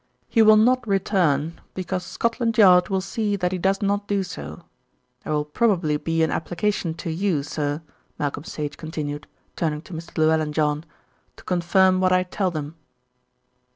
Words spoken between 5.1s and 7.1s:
There will probably be an application